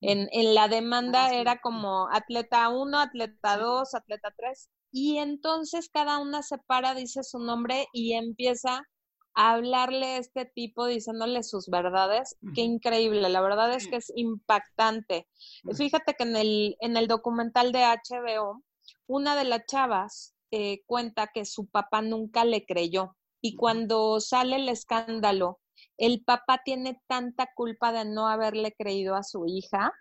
En, 0.00 0.28
en 0.30 0.54
la 0.54 0.68
demanda 0.68 1.26
ah, 1.26 1.34
era 1.34 1.60
como 1.60 2.08
atleta 2.12 2.68
1, 2.68 2.98
atleta 2.98 3.56
2, 3.56 3.94
atleta 3.94 4.32
3, 4.36 4.70
y 4.92 5.18
entonces 5.18 5.88
cada 5.88 6.18
una 6.18 6.42
se 6.42 6.58
para, 6.58 6.94
dice 6.94 7.24
su 7.24 7.38
nombre 7.40 7.88
y 7.92 8.12
empieza 8.12 8.86
hablarle 9.34 10.06
a 10.06 10.18
este 10.18 10.44
tipo 10.44 10.86
diciéndole 10.86 11.42
sus 11.42 11.68
verdades, 11.68 12.36
qué 12.54 12.62
increíble, 12.62 13.28
la 13.28 13.40
verdad 13.40 13.72
es 13.74 13.88
que 13.88 13.96
es 13.96 14.12
impactante. 14.14 15.28
Fíjate 15.76 16.14
que 16.14 16.22
en 16.22 16.36
el, 16.36 16.76
en 16.80 16.96
el 16.96 17.08
documental 17.08 17.72
de 17.72 17.84
HBO, 17.84 18.62
una 19.06 19.36
de 19.36 19.44
las 19.44 19.66
chavas 19.66 20.34
eh, 20.50 20.82
cuenta 20.86 21.30
que 21.34 21.44
su 21.44 21.66
papá 21.66 22.00
nunca 22.00 22.44
le 22.44 22.64
creyó 22.64 23.16
y 23.40 23.56
cuando 23.56 24.20
sale 24.20 24.56
el 24.56 24.68
escándalo, 24.68 25.60
el 25.96 26.22
papá 26.22 26.62
tiene 26.64 27.00
tanta 27.08 27.50
culpa 27.54 27.92
de 27.92 28.04
no 28.04 28.28
haberle 28.28 28.72
creído 28.72 29.16
a 29.16 29.24
su 29.24 29.46
hija 29.46 29.92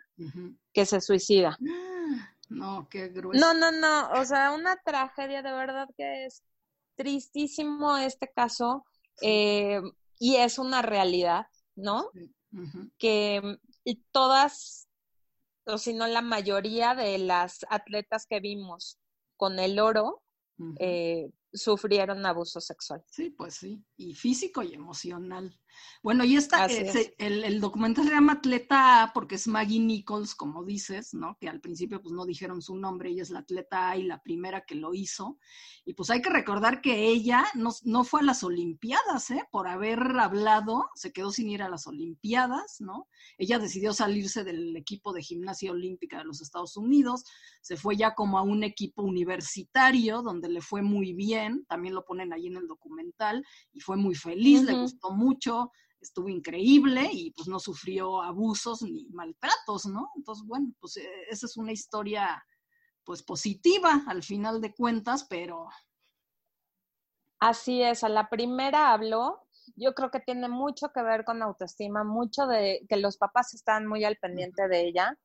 que 0.74 0.86
se 0.86 1.02
suicida. 1.02 1.58
No, 2.50 2.88
qué 2.88 3.08
grueso. 3.08 3.40
No, 3.40 3.54
no, 3.56 3.72
no, 3.72 4.12
o 4.22 4.26
sea, 4.26 4.52
una 4.52 4.76
tragedia 4.86 5.42
de 5.42 5.52
verdad 5.54 5.88
que 5.98 6.26
es 6.26 6.44
tristísimo 6.96 7.98
este 7.98 8.28
caso 8.28 8.86
eh, 9.22 9.82
y 10.20 10.36
es 10.36 10.58
una 10.58 10.82
realidad, 10.82 11.48
¿no? 11.76 12.10
Que 12.98 13.60
todas, 14.12 14.88
o 15.66 15.78
si 15.78 15.94
no 15.94 16.08
la 16.08 16.22
mayoría 16.22 16.96
de 16.96 17.18
las 17.18 17.66
atletas 17.70 18.26
que 18.26 18.40
vimos 18.40 19.00
con 19.38 19.60
el 19.60 19.80
oro, 19.80 20.22
eh, 20.80 21.30
sufrieron 21.54 22.26
abuso 22.26 22.60
sexual. 22.60 23.04
Sí, 23.08 23.30
pues 23.30 23.56
sí, 23.56 23.84
y 23.96 24.16
físico 24.16 24.64
y 24.64 24.74
emocional. 24.74 25.58
Bueno, 26.02 26.24
y 26.24 26.36
esta, 26.36 26.66
eh, 26.68 27.16
el, 27.18 27.44
el, 27.44 27.60
documental 27.60 28.06
se 28.06 28.12
llama 28.12 28.34
Atleta 28.34 29.04
A 29.04 29.14
porque 29.14 29.36
es 29.36 29.48
Maggie 29.48 29.80
Nichols, 29.80 30.36
como 30.36 30.64
dices, 30.64 31.14
¿no? 31.14 31.38
Que 31.40 31.50
al 31.50 31.62
principio 31.62 32.02
pues 32.02 32.14
no 32.14 32.26
dijeron 32.26 32.62
su 32.62 32.76
nombre, 32.76 33.10
ella 33.10 33.24
es 33.24 33.30
la 33.30 33.40
atleta 33.40 33.90
A 33.90 33.98
y 33.98 34.04
la 34.04 34.22
primera 34.22 34.66
que 34.66 34.76
lo 34.76 34.94
hizo. 34.94 35.40
Y 35.86 35.94
pues 35.94 36.10
hay 36.10 36.22
que 36.22 36.30
recordar 36.30 36.82
que 36.82 37.08
ella 37.08 37.46
no, 37.56 37.72
no 37.84 38.04
fue 38.04 38.22
a 38.22 38.24
las 38.24 38.44
Olimpiadas, 38.44 39.32
¿eh? 39.32 39.48
Por 39.52 39.68
haber 39.68 40.00
hablado, 40.20 40.90
se 40.96 41.12
quedó 41.12 41.32
sin 41.32 41.50
ir 41.50 41.64
a 41.64 41.70
las 41.70 41.88
Olimpiadas, 41.88 42.78
¿no? 42.80 43.08
Ella 43.38 43.60
decidió 43.60 43.94
salirse 43.94 44.44
del 44.44 44.76
equipo 44.76 45.14
de 45.14 45.24
gimnasia 45.24 45.72
olímpica 45.72 46.20
de 46.20 46.26
los 46.26 46.42
Estados 46.42 46.78
Unidos, 46.78 47.24
se 47.62 47.78
fue 47.78 47.96
ya 47.96 48.14
como 48.14 48.38
a 48.38 48.42
un 48.42 48.64
equipo 48.64 49.04
universitario 49.04 50.22
donde 50.22 50.50
le 50.50 50.62
fue 50.62 50.82
muy 50.82 51.14
bien, 51.14 51.43
también 51.68 51.96
lo 51.96 52.06
ponen 52.06 52.34
ahí 52.34 52.48
en 52.48 52.58
el 52.58 52.68
documental, 52.68 53.46
y 53.72 53.80
fue 53.80 53.98
muy 53.98 54.16
feliz, 54.16 54.64
le 54.64 54.74
gustó 54.74 55.12
mucho, 55.12 55.72
estuvo 56.02 56.30
increíble 56.30 57.10
y 57.12 57.32
pues 57.32 57.48
no 57.48 57.60
sufrió 57.60 58.22
abusos 58.22 58.82
ni 58.82 59.08
maltratos, 59.10 59.86
¿no? 59.86 60.12
Entonces, 60.16 60.46
bueno, 60.46 60.74
pues 60.80 60.98
eh, 60.98 61.10
esa 61.30 61.46
es 61.46 61.58
una 61.58 61.72
historia 61.72 62.44
pues 63.04 63.24
positiva 63.24 64.04
al 64.08 64.24
final 64.24 64.62
de 64.62 64.74
cuentas, 64.74 65.26
pero... 65.30 65.68
Así 67.40 67.82
es, 67.82 68.04
a 68.04 68.10
la 68.10 68.30
primera 68.30 68.94
habló, 68.94 69.42
yo 69.76 69.94
creo 69.94 70.12
que 70.12 70.20
tiene 70.20 70.48
mucho 70.48 70.92
que 70.94 71.02
ver 71.02 71.26
con 71.26 71.42
autoestima, 71.42 72.04
mucho 72.04 72.48
de 72.48 72.86
que 72.88 72.98
los 72.98 73.18
papás 73.18 73.54
están 73.54 73.86
muy 73.86 74.06
al 74.06 74.18
pendiente 74.18 74.68
de 74.68 74.88
ella 74.88 75.18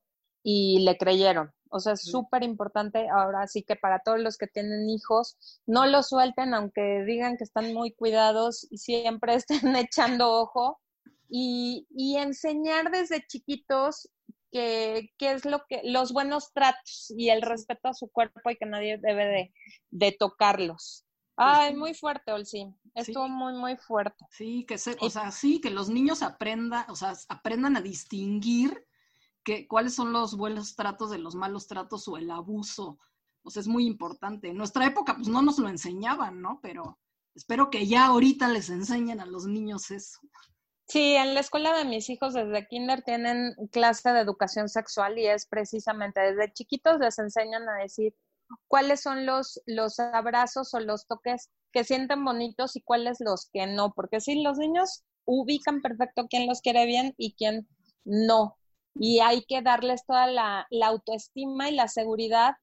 y 0.50 0.78
le 0.78 0.96
creyeron. 0.96 1.52
O 1.70 1.78
sea, 1.78 1.92
es 1.92 2.00
súper 2.00 2.42
importante 2.42 3.06
ahora 3.10 3.46
sí 3.46 3.64
que 3.64 3.76
para 3.76 3.98
todos 3.98 4.18
los 4.18 4.38
que 4.38 4.46
tienen 4.46 4.88
hijos, 4.88 5.36
no 5.66 5.84
los 5.84 6.08
suelten, 6.08 6.54
aunque 6.54 7.04
digan 7.04 7.36
que 7.36 7.44
están 7.44 7.74
muy 7.74 7.92
cuidados 7.92 8.66
y 8.70 8.78
siempre 8.78 9.34
estén 9.34 9.76
echando 9.76 10.32
ojo. 10.32 10.80
Y, 11.28 11.86
y 11.90 12.16
enseñar 12.16 12.90
desde 12.90 13.26
chiquitos 13.26 14.08
que, 14.50 15.10
es 15.18 15.44
lo 15.44 15.66
que, 15.68 15.82
los 15.84 16.14
buenos 16.14 16.54
tratos 16.54 17.12
y 17.14 17.28
el 17.28 17.42
respeto 17.42 17.88
a 17.88 17.92
su 17.92 18.08
cuerpo 18.08 18.48
y 18.48 18.56
que 18.56 18.64
nadie 18.64 18.96
debe 18.96 19.26
de, 19.26 19.52
de 19.90 20.16
tocarlos. 20.18 21.04
Ay, 21.36 21.76
muy 21.76 21.92
fuerte, 21.92 22.32
Olsi. 22.32 22.74
Estuvo 22.94 23.28
muy, 23.28 23.52
muy 23.52 23.76
fuerte. 23.76 24.24
Sí, 24.30 24.64
que 24.66 24.78
se, 24.78 24.96
o 25.00 25.10
sea, 25.10 25.30
sí, 25.30 25.60
que 25.60 25.68
los 25.68 25.90
niños 25.90 26.22
aprendan, 26.22 26.86
o 26.88 26.96
sea, 26.96 27.12
aprendan 27.28 27.76
a 27.76 27.82
distinguir 27.82 28.87
cuáles 29.68 29.94
son 29.94 30.12
los 30.12 30.36
buenos 30.36 30.76
tratos 30.76 31.10
de 31.10 31.18
los 31.18 31.34
malos 31.34 31.66
tratos 31.66 32.06
o 32.08 32.16
el 32.16 32.30
abuso. 32.30 32.98
Sea, 33.46 33.60
es 33.60 33.68
muy 33.68 33.86
importante. 33.86 34.48
En 34.48 34.56
nuestra 34.56 34.86
época, 34.86 35.14
pues 35.16 35.28
no 35.28 35.40
nos 35.42 35.58
lo 35.58 35.68
enseñaban, 35.68 36.42
¿no? 36.42 36.60
Pero 36.62 36.98
espero 37.34 37.70
que 37.70 37.86
ya 37.86 38.06
ahorita 38.06 38.48
les 38.48 38.68
enseñen 38.68 39.20
a 39.20 39.26
los 39.26 39.46
niños 39.46 39.90
eso. 39.90 40.18
Sí, 40.86 41.14
en 41.16 41.34
la 41.34 41.40
escuela 41.40 41.76
de 41.76 41.84
mis 41.84 42.08
hijos 42.08 42.34
desde 42.34 42.66
kinder 42.66 43.02
tienen 43.02 43.54
clase 43.70 44.10
de 44.10 44.20
educación 44.20 44.68
sexual 44.68 45.18
y 45.18 45.26
es 45.26 45.46
precisamente 45.46 46.20
desde 46.20 46.52
chiquitos 46.52 46.98
les 46.98 47.18
enseñan 47.18 47.68
a 47.68 47.74
decir 47.82 48.14
cuáles 48.66 49.02
son 49.02 49.26
los, 49.26 49.60
los 49.66 49.98
abrazos 50.00 50.72
o 50.72 50.80
los 50.80 51.06
toques 51.06 51.50
que 51.72 51.84
sienten 51.84 52.24
bonitos 52.24 52.76
y 52.76 52.80
cuáles 52.80 53.18
los 53.20 53.50
que 53.52 53.66
no, 53.66 53.92
porque 53.92 54.20
sí, 54.20 54.42
los 54.42 54.56
niños 54.56 55.04
ubican 55.26 55.82
perfecto 55.82 56.26
quién 56.28 56.46
los 56.46 56.62
quiere 56.62 56.86
bien 56.86 57.14
y 57.18 57.34
quién 57.34 57.68
no. 58.04 58.57
Y 58.98 59.20
hay 59.20 59.44
que 59.44 59.62
darles 59.62 60.04
toda 60.06 60.26
la, 60.26 60.66
la 60.70 60.88
autoestima 60.88 61.68
y 61.70 61.74
la 61.74 61.88
seguridad 61.88 62.54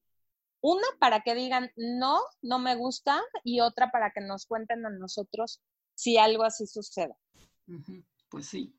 una 0.65 0.87
para 0.99 1.21
que 1.21 1.35
digan 1.35 1.69
no, 1.75 2.19
no 2.41 2.57
me 2.57 2.75
gusta 2.75 3.21
y 3.43 3.59
otra 3.59 3.91
para 3.91 4.09
que 4.09 4.21
nos 4.21 4.47
cuenten 4.47 4.83
a 4.83 4.89
nosotros 4.89 5.61
si 5.93 6.17
algo 6.17 6.43
así 6.43 6.65
sucede. 6.65 7.15
Pues 8.29 8.47
sí. 8.47 8.75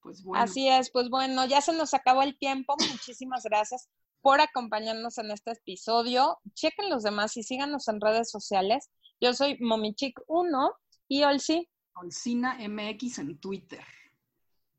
Pues 0.00 0.24
bueno. 0.24 0.42
Así 0.42 0.68
es, 0.68 0.90
pues 0.90 1.08
bueno, 1.08 1.46
ya 1.46 1.60
se 1.60 1.72
nos 1.72 1.94
acabó 1.94 2.22
el 2.22 2.36
tiempo. 2.36 2.74
Muchísimas 2.90 3.44
gracias 3.44 3.88
por 4.20 4.40
acompañarnos 4.40 5.18
en 5.18 5.30
este 5.30 5.52
episodio. 5.52 6.38
Chequen 6.54 6.90
los 6.90 7.04
demás 7.04 7.36
y 7.36 7.44
síganos 7.44 7.86
en 7.86 8.00
redes 8.00 8.28
sociales. 8.28 8.90
Yo 9.20 9.34
soy 9.34 9.58
Momichic1 9.58 10.74
y 11.06 11.22
Olsi. 11.22 11.68
Olsina 11.94 12.58
MX 12.58 13.20
en 13.20 13.38
Twitter. 13.38 13.84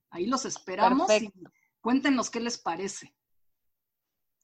Ahí 0.09 0.25
los 0.25 0.43
esperamos 0.43 1.09
y 1.09 1.31
cuéntenos 1.83 2.31
qué 2.31 2.39
les 2.39 2.57
parece. 2.57 3.13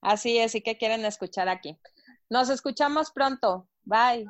Así 0.01 0.37
es, 0.37 0.53
y 0.55 0.61
qué 0.61 0.77
quieren 0.77 1.05
escuchar 1.05 1.49
aquí. 1.49 1.79
Nos 2.29 2.49
escuchamos 2.49 3.11
pronto. 3.11 3.67
Bye. 3.83 4.25
Bye. 4.25 4.27